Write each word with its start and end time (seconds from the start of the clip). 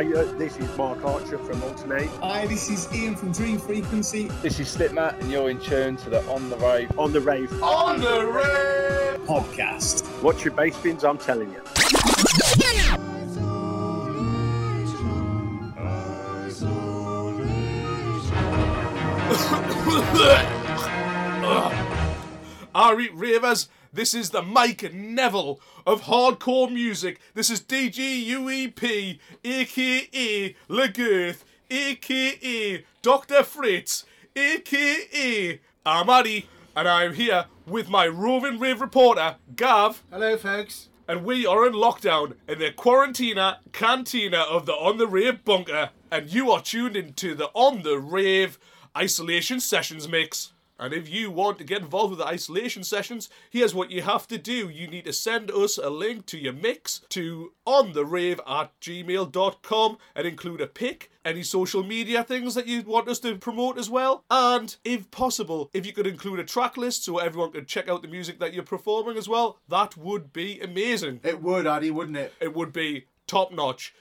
Hi, 0.00 0.06
uh, 0.14 0.24
this 0.38 0.56
is 0.56 0.78
Mark 0.78 1.04
Archer 1.04 1.36
from 1.36 1.60
Altern-8. 1.60 2.08
Hi, 2.22 2.46
this 2.46 2.70
is 2.70 2.90
Ian 2.90 3.14
from 3.14 3.32
Dream 3.32 3.58
Frequency. 3.58 4.28
This 4.40 4.58
is 4.58 4.74
Slipmatt, 4.74 5.20
and 5.20 5.30
you're 5.30 5.50
in 5.50 5.60
tune 5.60 5.98
to 5.98 6.08
the 6.08 6.22
On 6.22 6.48
the 6.48 6.56
Rave. 6.56 6.98
On 6.98 7.12
the 7.12 7.20
rave. 7.20 7.62
On 7.62 8.00
the 8.00 8.24
Rave 8.24 9.20
podcast. 9.26 10.22
Watch 10.22 10.42
your 10.42 10.54
bass 10.54 10.74
bins, 10.78 11.04
I'm 11.04 11.18
telling 11.18 11.50
you. 11.50 11.60
Alright, 22.74 23.12
ravers, 23.12 23.68
this 23.92 24.14
is 24.14 24.30
the 24.30 24.42
Mike 24.42 24.92
Neville 24.92 25.60
of 25.86 26.02
hardcore 26.02 26.72
music. 26.72 27.20
This 27.34 27.50
is 27.50 27.60
DGUEP, 27.60 29.18
aka 29.44 30.56
Legirth, 30.68 31.44
aka 31.70 32.84
Dr. 33.02 33.42
Fritz, 33.42 34.04
aka 34.36 35.60
I'm 35.84 36.08
Addy, 36.08 36.46
and 36.76 36.88
I'm 36.88 37.14
here 37.14 37.46
with 37.66 37.88
my 37.88 38.06
roving 38.06 38.58
rave 38.58 38.80
reporter, 38.80 39.36
Gav. 39.56 40.02
Hello, 40.10 40.36
folks. 40.36 40.88
And 41.08 41.24
we 41.24 41.44
are 41.44 41.66
in 41.66 41.72
lockdown 41.72 42.34
in 42.46 42.60
the 42.60 42.70
quarantina 42.70 43.56
cantina 43.72 44.42
of 44.42 44.66
the 44.66 44.74
On 44.74 44.98
the 44.98 45.08
Rave 45.08 45.44
bunker, 45.44 45.90
and 46.12 46.32
you 46.32 46.52
are 46.52 46.62
tuned 46.62 46.96
into 46.96 47.34
the 47.34 47.46
On 47.46 47.82
the 47.82 47.98
Rave 47.98 48.58
isolation 48.96 49.58
sessions 49.58 50.06
mix. 50.06 50.52
And 50.80 50.94
if 50.94 51.10
you 51.10 51.30
want 51.30 51.58
to 51.58 51.64
get 51.64 51.82
involved 51.82 52.10
with 52.10 52.20
the 52.20 52.26
isolation 52.26 52.82
sessions, 52.82 53.28
here's 53.50 53.74
what 53.74 53.90
you 53.90 54.00
have 54.00 54.26
to 54.28 54.38
do. 54.38 54.70
You 54.70 54.88
need 54.88 55.04
to 55.04 55.12
send 55.12 55.50
us 55.50 55.76
a 55.76 55.90
link 55.90 56.24
to 56.26 56.38
your 56.38 56.54
mix 56.54 57.02
to 57.10 57.52
ontherave 57.66 58.40
at 58.48 58.72
gmail.com 58.80 59.98
and 60.14 60.26
include 60.26 60.62
a 60.62 60.66
pic, 60.66 61.10
any 61.22 61.42
social 61.42 61.84
media 61.84 62.24
things 62.24 62.54
that 62.54 62.66
you 62.66 62.80
want 62.80 63.08
us 63.08 63.18
to 63.20 63.36
promote 63.36 63.76
as 63.76 63.90
well. 63.90 64.24
And 64.30 64.74
if 64.82 65.10
possible, 65.10 65.68
if 65.74 65.84
you 65.84 65.92
could 65.92 66.06
include 66.06 66.40
a 66.40 66.44
track 66.44 66.78
list 66.78 67.04
so 67.04 67.18
everyone 67.18 67.52
could 67.52 67.68
check 67.68 67.90
out 67.90 68.00
the 68.00 68.08
music 68.08 68.38
that 68.40 68.54
you're 68.54 68.62
performing 68.64 69.18
as 69.18 69.28
well, 69.28 69.58
that 69.68 69.98
would 69.98 70.32
be 70.32 70.60
amazing. 70.60 71.20
It 71.22 71.42
would, 71.42 71.66
Addy, 71.66 71.90
wouldn't 71.90 72.16
it? 72.16 72.32
It 72.40 72.56
would 72.56 72.72
be 72.72 73.04
top 73.26 73.52
notch. 73.52 73.94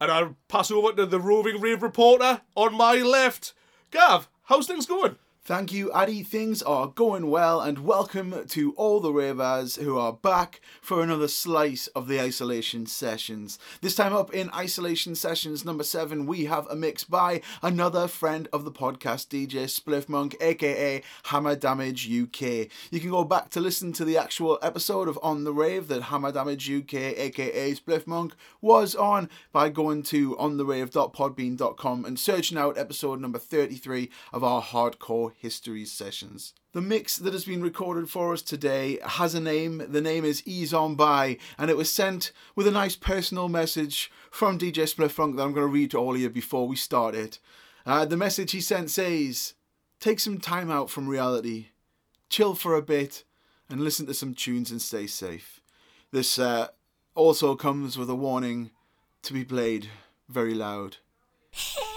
And 0.00 0.10
I'll 0.10 0.36
pass 0.46 0.70
over 0.70 0.92
to 0.92 1.04
the 1.04 1.18
roving 1.18 1.60
rave 1.60 1.82
reporter 1.82 2.42
on 2.54 2.76
my 2.76 2.94
left. 2.94 3.54
Gav, 3.90 4.28
how's 4.44 4.68
things 4.68 4.86
going? 4.86 5.16
Thank 5.44 5.72
you, 5.72 5.90
Addy. 5.90 6.22
Things 6.22 6.62
are 6.62 6.86
going 6.86 7.28
well, 7.28 7.60
and 7.60 7.80
welcome 7.80 8.46
to 8.46 8.72
all 8.74 9.00
the 9.00 9.12
ravers 9.12 9.74
who 9.74 9.98
are 9.98 10.12
back 10.12 10.60
for 10.80 11.02
another 11.02 11.26
slice 11.26 11.88
of 11.88 12.06
the 12.06 12.20
isolation 12.20 12.86
sessions. 12.86 13.58
This 13.80 13.96
time 13.96 14.12
up 14.12 14.32
in 14.32 14.50
isolation 14.54 15.16
sessions 15.16 15.64
number 15.64 15.82
seven, 15.82 16.26
we 16.26 16.44
have 16.44 16.68
a 16.68 16.76
mix 16.76 17.02
by 17.02 17.42
another 17.60 18.06
friend 18.06 18.46
of 18.52 18.64
the 18.64 18.70
podcast, 18.70 19.30
DJ 19.30 19.64
Spliff 19.64 20.08
Monk, 20.08 20.36
aka 20.40 21.02
Hammer 21.24 21.56
Damage 21.56 22.06
UK. 22.06 22.68
You 22.92 23.00
can 23.00 23.10
go 23.10 23.24
back 23.24 23.50
to 23.50 23.60
listen 23.60 23.92
to 23.94 24.04
the 24.04 24.16
actual 24.16 24.60
episode 24.62 25.08
of 25.08 25.18
On 25.24 25.42
the 25.42 25.52
Rave 25.52 25.88
that 25.88 26.02
Hammer 26.04 26.30
Damage 26.30 26.70
UK, 26.70 26.94
aka 26.94 27.74
Spliff 27.74 28.06
Monk, 28.06 28.36
was 28.60 28.94
on 28.94 29.28
by 29.50 29.70
going 29.70 30.04
to 30.04 30.36
ontherave.podbean.com 30.36 32.04
and 32.04 32.16
searching 32.16 32.58
out 32.58 32.78
episode 32.78 33.20
number 33.20 33.40
33 33.40 34.08
of 34.32 34.44
our 34.44 34.62
hardcore 34.62 35.31
history 35.38 35.84
sessions. 35.84 36.54
The 36.72 36.80
mix 36.80 37.16
that 37.16 37.32
has 37.32 37.44
been 37.44 37.62
recorded 37.62 38.08
for 38.08 38.32
us 38.32 38.42
today 38.42 38.98
has 39.04 39.34
a 39.34 39.40
name. 39.40 39.84
The 39.88 40.00
name 40.00 40.24
is 40.24 40.42
Ease 40.46 40.72
On 40.72 40.94
By, 40.94 41.38
and 41.58 41.70
it 41.70 41.76
was 41.76 41.92
sent 41.92 42.32
with 42.54 42.66
a 42.66 42.70
nice 42.70 42.96
personal 42.96 43.48
message 43.48 44.10
from 44.30 44.58
DJ 44.58 44.88
Split 44.88 45.10
Funk 45.10 45.36
that 45.36 45.42
I'm 45.42 45.52
going 45.52 45.66
to 45.66 45.72
read 45.72 45.90
to 45.92 45.98
all 45.98 46.14
of 46.14 46.20
you 46.20 46.30
before 46.30 46.66
we 46.66 46.76
start 46.76 47.14
it. 47.14 47.38
Uh, 47.84 48.04
the 48.04 48.16
message 48.16 48.52
he 48.52 48.60
sent 48.60 48.90
says, 48.90 49.54
Take 50.00 50.20
some 50.20 50.38
time 50.38 50.70
out 50.70 50.90
from 50.90 51.08
reality, 51.08 51.66
chill 52.28 52.54
for 52.54 52.74
a 52.74 52.82
bit, 52.82 53.24
and 53.68 53.80
listen 53.80 54.06
to 54.06 54.14
some 54.14 54.34
tunes 54.34 54.70
and 54.70 54.82
stay 54.82 55.06
safe. 55.06 55.60
This 56.10 56.38
uh, 56.38 56.68
also 57.14 57.54
comes 57.54 57.96
with 57.96 58.10
a 58.10 58.14
warning 58.14 58.70
to 59.22 59.32
be 59.32 59.44
played 59.44 59.88
very 60.28 60.54
loud. 60.54 60.96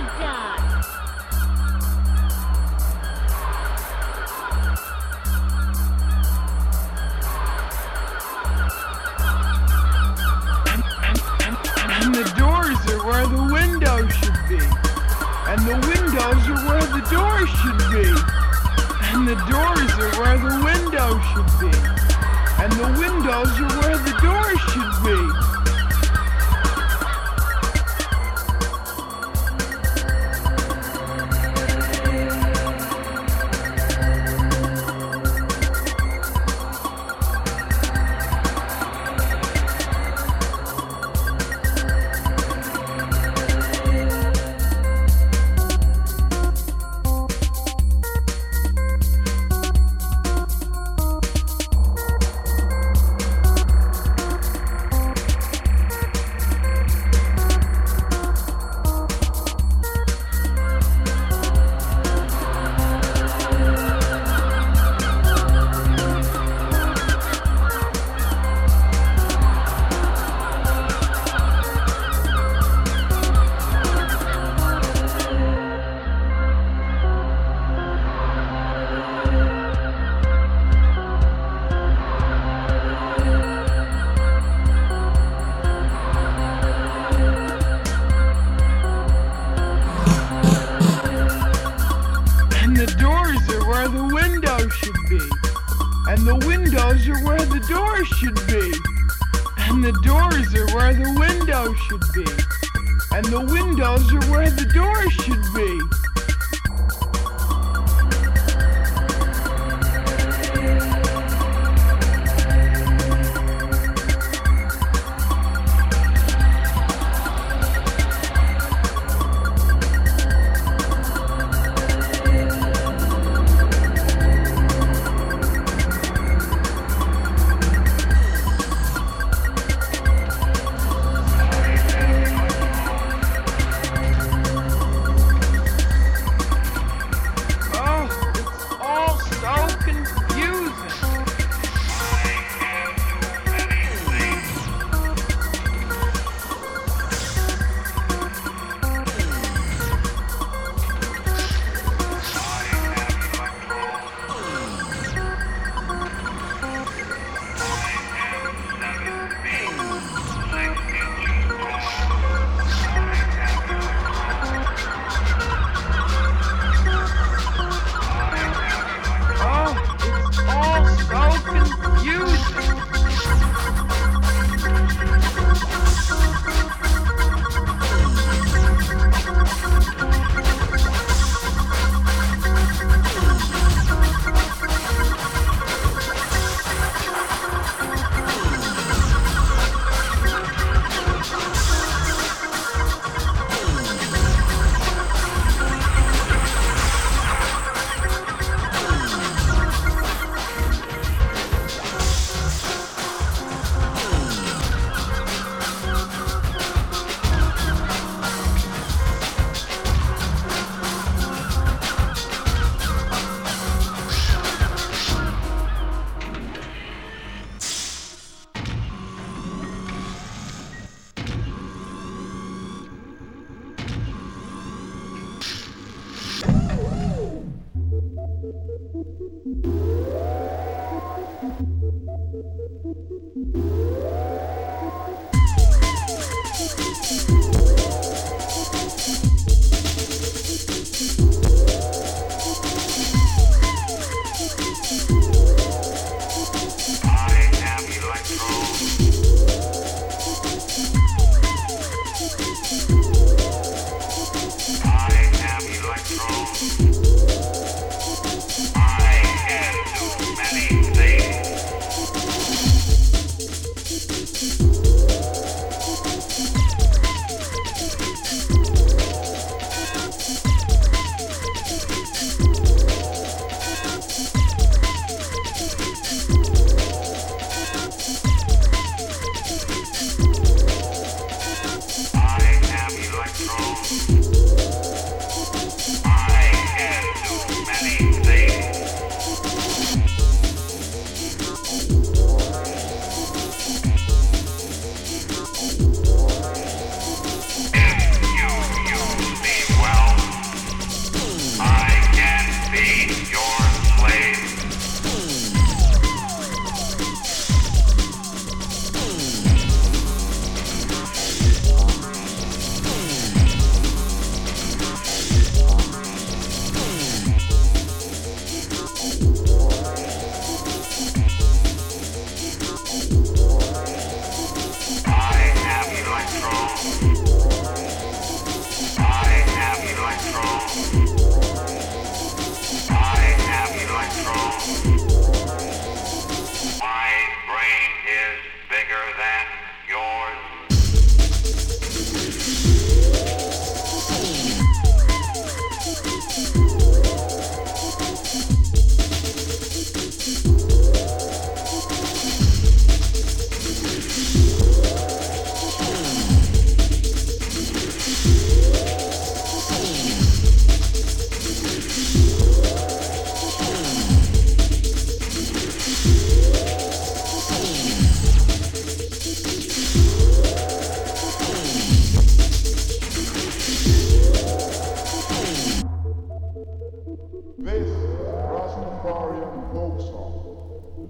to 0.00 0.06
die. 0.06 0.49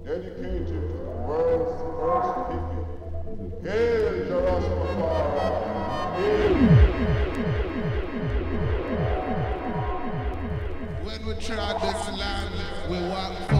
Dedicated 0.05 0.67
to 0.67 0.73
the 0.73 0.79
world's 1.27 1.81
first 2.01 2.31
hippie. 2.51 2.85
Hail 3.63 4.11
Jerusalem! 4.27 4.97
Hail, 6.17 6.53
When 11.03 11.19
we 11.25 11.33
trod 11.35 11.81
this 11.81 12.01
land, 12.19 12.53
we 12.89 12.97
walk 13.09 13.50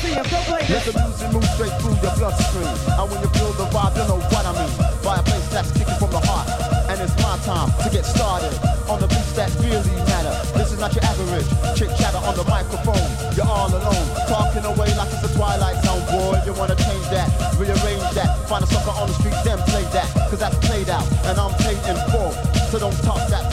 see 0.00 0.14
him, 0.16 0.24
so 0.24 0.40
play 0.48 0.64
Let 0.72 0.82
the 0.88 0.94
music 0.96 1.28
move 1.32 1.48
straight 1.52 1.74
through 1.80 1.96
your 2.00 2.14
bloodstream. 2.16 2.72
And 2.96 3.06
when 3.12 3.20
you 3.20 3.30
feel 3.36 3.52
the 3.60 3.68
vibe, 3.68 3.94
you 4.00 4.04
know 4.08 4.20
what 4.32 4.44
I 4.48 4.52
mean. 4.56 4.72
By 5.04 5.20
a 5.20 5.22
place 5.22 5.46
that's 5.52 5.70
kicking 5.76 5.98
from 6.00 6.10
the 6.10 6.22
heart. 6.24 6.48
And 6.88 6.96
it's 6.98 7.14
my 7.22 7.36
time 7.44 7.70
to 7.84 7.88
get 7.92 8.04
started 8.04 8.50
on 8.88 8.98
the 8.98 9.06
beats 9.06 9.32
that 9.38 9.52
really 9.60 9.94
matter. 10.08 10.34
This 10.56 10.72
is 10.72 10.80
not 10.80 10.90
your 10.96 11.04
average 11.04 11.46
chit 11.76 11.92
chatter 12.00 12.18
on 12.18 12.34
the 12.34 12.44
microphone. 12.48 13.06
You're 13.36 13.46
all 13.46 13.70
alone, 13.70 14.06
talking 14.26 14.64
away 14.64 14.90
like 14.96 15.12
it's 15.12 15.22
a 15.22 15.32
twilight 15.36 15.78
zone, 15.84 16.02
boy. 16.10 16.40
You 16.42 16.52
wanna 16.56 16.74
change 16.74 17.06
that, 17.14 17.30
rearrange 17.60 18.08
that, 18.18 18.48
find 18.48 18.64
a 18.64 18.66
sucker 18.66 18.90
on 18.90 19.06
the 19.06 19.14
street, 19.20 19.38
then 19.44 19.58
play 19.70 19.84
that. 19.94 20.08
Cause 20.30 20.40
that's 20.40 20.58
played 20.66 20.90
out, 20.90 21.06
and 21.30 21.38
I'm 21.38 21.54
paid 21.62 21.78
in 21.86 21.96
full. 22.10 22.32
So 22.74 22.78
don't 22.78 22.96
talk 23.06 23.22
that 23.30 23.49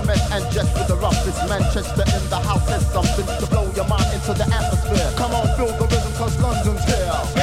cement 0.00 0.20
and 0.32 0.52
just 0.52 0.72
with 0.74 0.88
the 0.88 0.96
roughest 0.96 1.48
Manchester 1.48 2.02
in 2.02 2.30
the 2.30 2.36
house 2.36 2.66
says 2.68 2.86
something 2.92 3.26
to 3.26 3.46
blow 3.46 3.70
your 3.74 3.88
mind 3.88 4.06
into 4.14 4.32
the 4.34 4.44
atmosphere. 4.44 5.10
Come 5.16 5.32
on, 5.32 5.46
feel 5.56 5.72
the 5.78 5.86
rhythm, 5.86 6.12
cause 6.14 6.38
London's 6.40 6.84
here. 6.84 7.37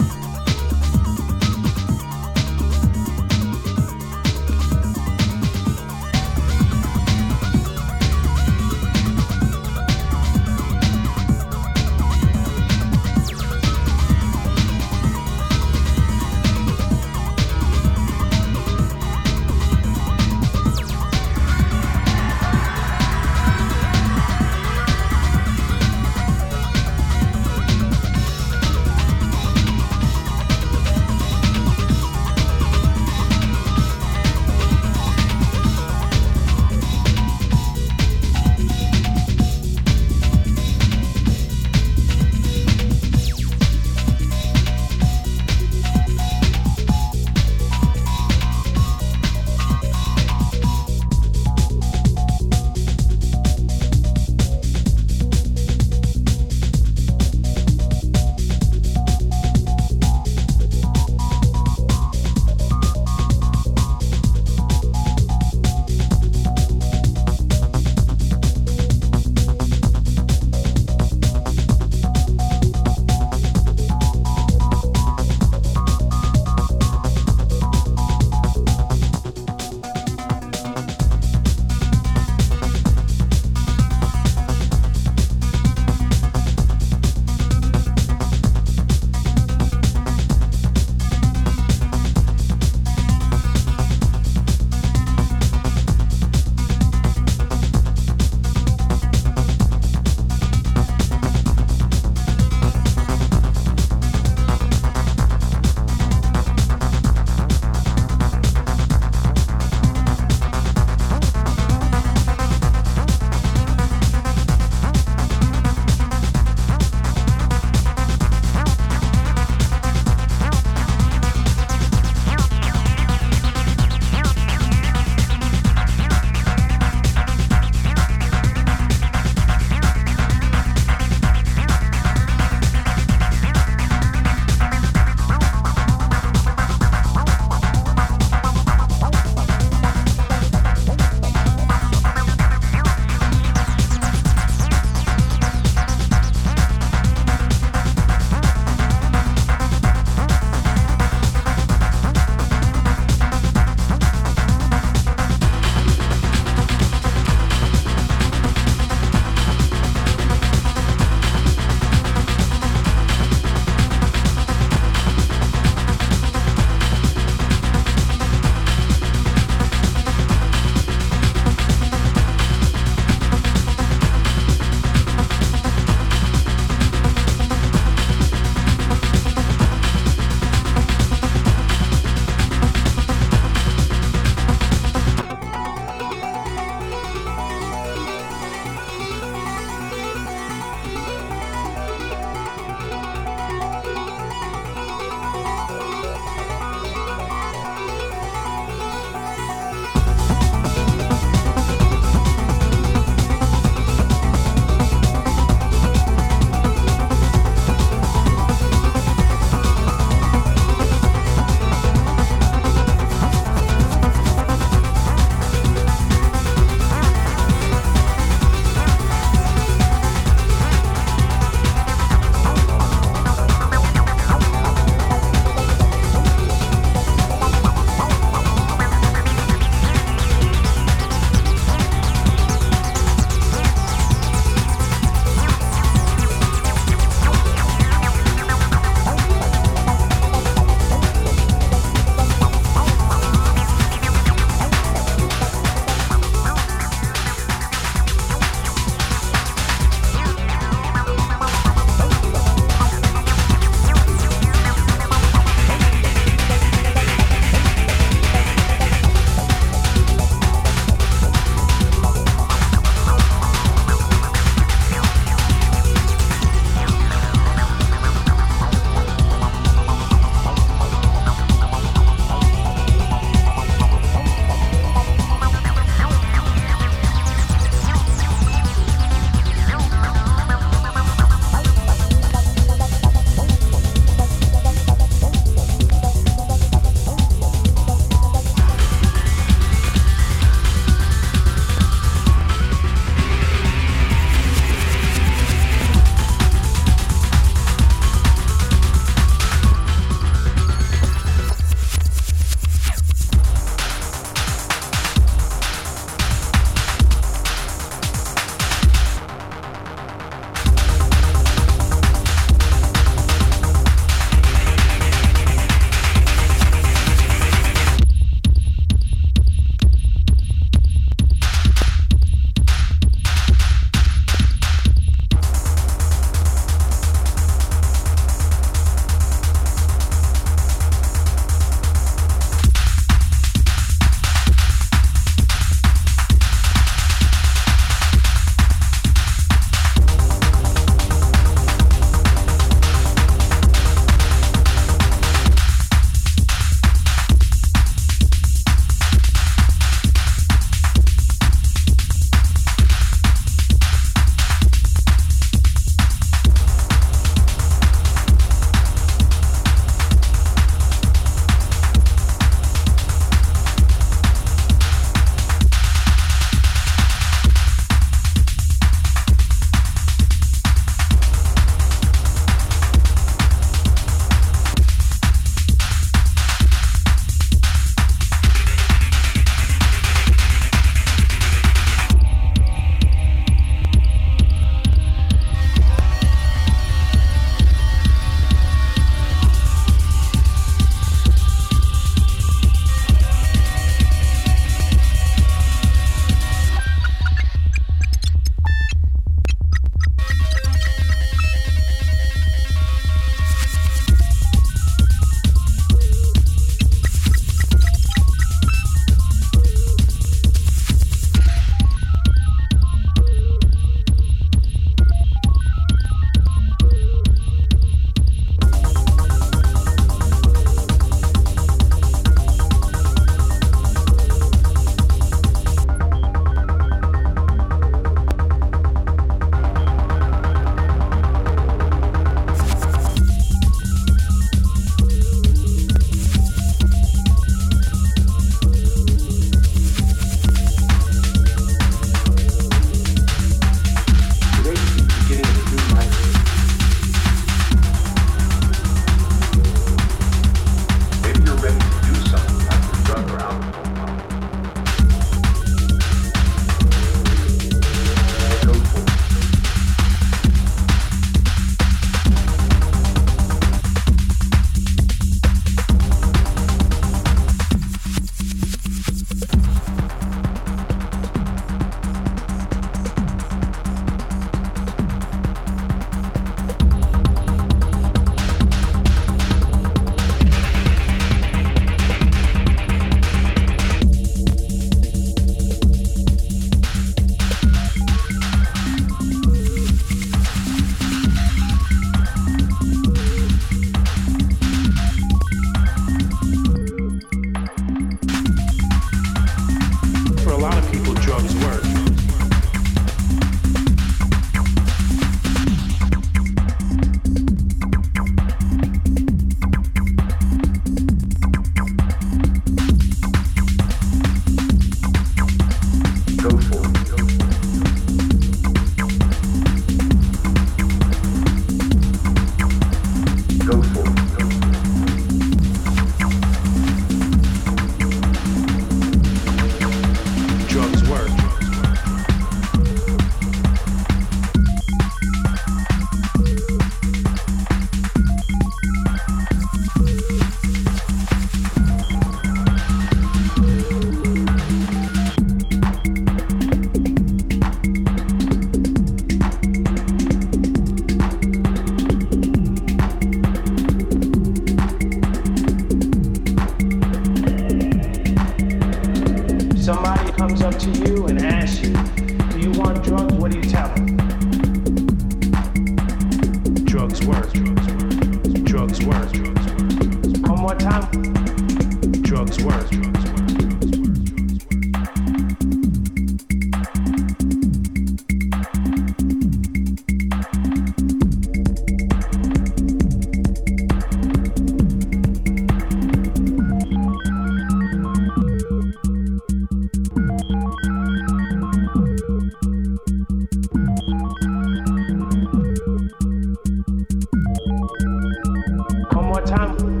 Time. 599.51 600.00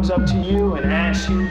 Comes 0.00 0.10
up 0.10 0.24
to 0.24 0.40
you 0.40 0.76
and 0.76 0.90
asks 0.90 1.28
you, 1.28 1.46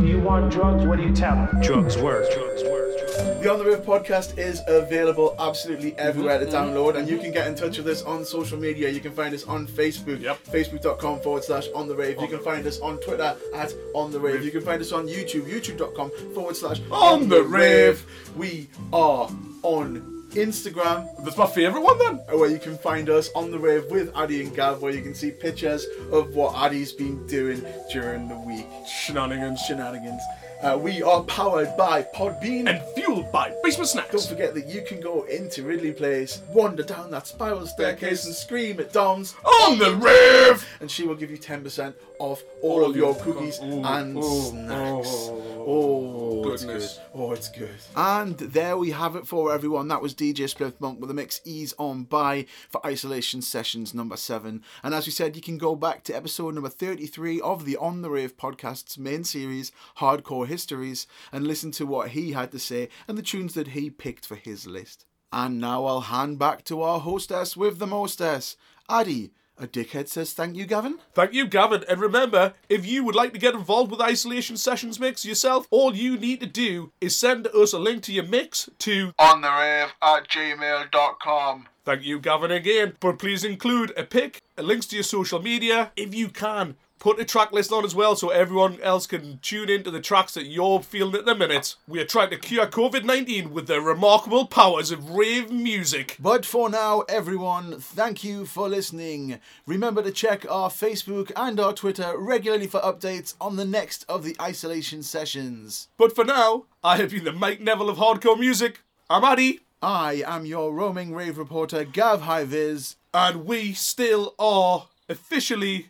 do 0.00 0.06
you 0.06 0.18
want 0.20 0.50
drugs? 0.50 0.86
What 0.86 0.96
do 0.96 1.02
you 1.02 1.14
tell 1.14 1.34
them? 1.36 1.60
Drugs 1.60 1.98
work. 1.98 2.24
Drugs 2.32 2.62
work. 2.64 2.96
The 3.42 3.50
On 3.52 3.58
the 3.58 3.64
Rave 3.66 3.80
podcast 3.80 4.38
is 4.38 4.62
available 4.66 5.36
absolutely 5.38 5.94
everywhere 5.98 6.40
Mm-hmm. 6.40 6.50
to 6.50 6.56
download, 6.56 6.96
and 6.96 7.06
you 7.06 7.18
can 7.18 7.30
get 7.30 7.46
in 7.46 7.54
touch 7.54 7.76
with 7.76 7.86
us 7.88 8.00
on 8.02 8.24
social 8.24 8.58
media. 8.58 8.88
You 8.88 9.00
can 9.00 9.12
find 9.12 9.34
us 9.34 9.44
on 9.44 9.66
Facebook, 9.66 10.18
Yep. 10.22 10.44
facebook.com 10.44 11.20
forward 11.20 11.44
slash 11.44 11.66
on 11.74 11.88
the 11.88 11.94
rave. 11.94 12.18
You 12.22 12.28
can 12.28 12.38
find 12.38 12.66
us 12.66 12.80
on 12.80 12.96
Twitter 13.00 13.36
at 13.54 13.74
on 13.94 14.10
the 14.12 14.18
rave. 14.18 14.42
You 14.46 14.50
can 14.50 14.62
find 14.62 14.80
us 14.80 14.92
on 14.92 15.06
YouTube, 15.06 15.42
youtube.com 15.42 16.10
forward 16.34 16.56
slash 16.56 16.80
On 16.90 17.28
the 17.28 17.42
Rave. 17.42 18.06
We 18.34 18.68
are 18.94 19.28
on 19.62 20.19
Instagram, 20.30 21.08
That's 21.24 21.36
my 21.36 21.46
favourite 21.46 21.82
one 21.82 21.98
then. 21.98 22.16
where 22.38 22.48
you 22.50 22.58
can 22.58 22.76
find 22.78 23.08
us 23.10 23.30
on 23.34 23.50
the 23.50 23.58
rave 23.58 23.84
with 23.90 24.10
Addy 24.16 24.42
and 24.42 24.54
Gav, 24.54 24.80
where 24.82 24.92
you 24.92 25.02
can 25.02 25.14
see 25.14 25.30
pictures 25.30 25.86
of 26.12 26.34
what 26.34 26.54
Addy's 26.56 26.92
been 26.92 27.26
doing 27.26 27.64
during 27.92 28.28
the 28.28 28.36
week. 28.38 28.66
Shenanigans. 29.04 29.60
Shenanigans. 29.62 30.22
Uh, 30.62 30.78
we 30.78 31.02
are 31.02 31.22
powered 31.22 31.74
by 31.78 32.02
Podbean. 32.14 32.68
And 32.68 32.82
fueled 32.94 33.32
by 33.32 33.50
Basement 33.62 33.88
Snacks. 33.88 34.10
Don't 34.10 34.26
forget 34.28 34.52
that 34.54 34.66
you 34.66 34.82
can 34.82 35.00
go 35.00 35.22
into 35.22 35.62
Ridley 35.62 35.92
Place, 35.92 36.42
wander 36.52 36.82
down 36.82 37.10
that 37.12 37.26
spiral 37.26 37.66
staircase, 37.66 38.26
and 38.26 38.34
scream 38.34 38.78
at 38.78 38.92
Dom's, 38.92 39.34
On 39.42 39.78
the 39.78 39.94
Rave! 39.96 40.66
and 40.80 40.90
she 40.90 41.06
will 41.06 41.14
give 41.14 41.30
you 41.30 41.38
10% 41.38 41.94
off 42.18 42.42
all 42.60 42.84
of 42.84 42.94
your 42.94 43.14
cookies 43.14 43.58
Ooh, 43.62 43.82
and 43.82 44.18
ooh, 44.18 44.22
snacks. 44.50 45.08
oh, 45.10 45.59
Oh, 45.66 46.42
goodness. 46.42 46.84
it's 46.84 46.94
good. 46.96 47.04
Oh, 47.14 47.32
it's 47.32 47.48
good. 47.48 47.76
And 47.96 48.38
there 48.38 48.76
we 48.76 48.90
have 48.90 49.16
it 49.16 49.26
for 49.26 49.52
everyone. 49.52 49.88
That 49.88 50.02
was 50.02 50.14
DJ 50.14 50.44
Spliff 50.52 50.80
Monk 50.80 51.00
with 51.00 51.10
a 51.10 51.14
mix 51.14 51.40
Ease 51.44 51.74
On 51.78 52.04
By 52.04 52.46
for 52.68 52.84
Isolation 52.86 53.42
Sessions 53.42 53.94
number 53.94 54.16
7. 54.16 54.62
And 54.82 54.94
as 54.94 55.06
we 55.06 55.12
said, 55.12 55.36
you 55.36 55.42
can 55.42 55.58
go 55.58 55.74
back 55.76 56.04
to 56.04 56.14
episode 56.16 56.54
number 56.54 56.68
33 56.68 57.40
of 57.40 57.64
the 57.64 57.76
On 57.76 58.02
the 58.02 58.10
Rave 58.10 58.36
podcast's 58.36 58.98
main 58.98 59.24
series, 59.24 59.72
Hardcore 59.98 60.46
Histories, 60.46 61.06
and 61.32 61.46
listen 61.46 61.70
to 61.72 61.86
what 61.86 62.10
he 62.10 62.32
had 62.32 62.52
to 62.52 62.58
say 62.58 62.88
and 63.06 63.16
the 63.18 63.22
tunes 63.22 63.54
that 63.54 63.68
he 63.68 63.90
picked 63.90 64.26
for 64.26 64.36
his 64.36 64.66
list. 64.66 65.06
And 65.32 65.60
now 65.60 65.84
I'll 65.84 66.00
hand 66.00 66.38
back 66.38 66.64
to 66.64 66.82
our 66.82 67.00
hostess 67.00 67.56
with 67.56 67.78
the 67.78 67.86
mostess, 67.86 68.56
Addy. 68.88 69.32
A 69.60 69.66
dickhead 69.66 70.08
says 70.08 70.32
thank 70.32 70.56
you, 70.56 70.64
Gavin. 70.64 70.98
Thank 71.12 71.34
you, 71.34 71.46
Gavin. 71.46 71.84
And 71.86 72.00
remember, 72.00 72.54
if 72.70 72.86
you 72.86 73.04
would 73.04 73.14
like 73.14 73.34
to 73.34 73.38
get 73.38 73.54
involved 73.54 73.90
with 73.90 74.00
Isolation 74.00 74.56
Sessions 74.56 74.98
Mix 74.98 75.22
yourself, 75.26 75.66
all 75.70 75.94
you 75.94 76.16
need 76.16 76.40
to 76.40 76.46
do 76.46 76.92
is 76.98 77.14
send 77.14 77.46
us 77.48 77.74
a 77.74 77.78
link 77.78 78.02
to 78.04 78.12
your 78.12 78.24
mix 78.24 78.70
to 78.78 79.12
On 79.18 79.42
the 79.42 79.50
rave 79.50 79.92
at 80.00 80.28
gmail.com. 80.28 81.68
Thank 81.84 82.04
you, 82.04 82.20
Gavin, 82.20 82.50
again. 82.50 82.94
But 83.00 83.18
please 83.18 83.44
include 83.44 83.92
a 83.98 84.04
pic, 84.04 84.40
links 84.56 84.86
to 84.86 84.96
your 84.96 85.02
social 85.02 85.42
media, 85.42 85.92
if 85.94 86.14
you 86.14 86.28
can. 86.28 86.76
Put 87.00 87.18
a 87.18 87.24
track 87.24 87.50
list 87.50 87.72
on 87.72 87.82
as 87.86 87.94
well 87.94 88.14
so 88.14 88.28
everyone 88.28 88.78
else 88.82 89.06
can 89.06 89.38
tune 89.38 89.70
into 89.70 89.90
the 89.90 90.02
tracks 90.02 90.34
that 90.34 90.44
you're 90.44 90.82
feeling 90.82 91.14
at 91.14 91.24
the 91.24 91.34
minute. 91.34 91.76
We 91.88 91.98
are 91.98 92.04
trying 92.04 92.28
to 92.28 92.36
cure 92.36 92.66
COVID 92.66 93.04
19 93.04 93.54
with 93.54 93.68
the 93.68 93.80
remarkable 93.80 94.44
powers 94.46 94.90
of 94.90 95.08
rave 95.08 95.50
music. 95.50 96.18
But 96.20 96.44
for 96.44 96.68
now, 96.68 97.00
everyone, 97.08 97.80
thank 97.80 98.22
you 98.22 98.44
for 98.44 98.68
listening. 98.68 99.40
Remember 99.64 100.02
to 100.02 100.10
check 100.10 100.44
our 100.50 100.68
Facebook 100.68 101.32
and 101.36 101.58
our 101.58 101.72
Twitter 101.72 102.18
regularly 102.18 102.66
for 102.66 102.80
updates 102.80 103.34
on 103.40 103.56
the 103.56 103.64
next 103.64 104.04
of 104.06 104.22
the 104.22 104.36
isolation 104.38 105.02
sessions. 105.02 105.88
But 105.96 106.14
for 106.14 106.26
now, 106.26 106.66
I 106.84 106.98
have 106.98 107.12
been 107.12 107.24
the 107.24 107.32
Mike 107.32 107.62
Neville 107.62 107.88
of 107.88 107.96
hardcore 107.96 108.38
music. 108.38 108.82
I'm 109.08 109.24
Addy, 109.24 109.60
I 109.80 110.22
am 110.26 110.44
your 110.44 110.74
roaming 110.74 111.14
rave 111.14 111.38
reporter, 111.38 111.84
Gav 111.84 112.20
Highviz. 112.20 112.96
and 113.14 113.46
we 113.46 113.72
still 113.72 114.34
are 114.38 114.88
officially 115.08 115.89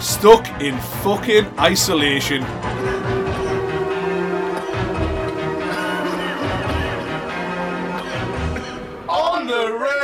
stuck 0.00 0.46
in 0.60 0.78
fucking 1.02 1.46
isolation. 1.58 2.42
On 9.08 9.46
the 9.46 9.78
rail! 9.78 9.96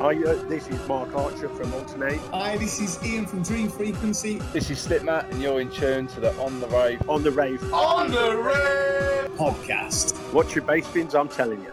Hi, 0.00 0.16
uh, 0.16 0.34
this 0.48 0.68
is 0.68 0.88
Mark 0.88 1.14
Archer 1.14 1.48
from 1.48 1.70
Altern-8. 1.72 2.18
Hi, 2.32 2.56
this 2.56 2.80
is 2.80 3.02
Ian 3.04 3.24
from 3.24 3.42
Dream 3.42 3.68
Frequency. 3.68 4.38
This 4.52 4.68
is 4.68 4.84
Slipmatt, 4.84 5.30
and 5.30 5.40
you're 5.40 5.60
in 5.60 5.70
tune 5.70 6.08
to 6.08 6.20
the 6.20 6.34
On 6.40 6.60
the 6.60 6.66
Rave 6.66 7.08
On 7.08 7.22
the 7.22 7.30
rave. 7.30 7.72
On 7.72 8.10
the 8.10 8.36
rail! 8.36 9.02
podcast. 9.36 10.32
Watch 10.32 10.54
your 10.54 10.64
bass 10.64 10.86
bins, 10.88 11.14
I'm 11.14 11.28
telling 11.28 11.62
you. 11.62 11.72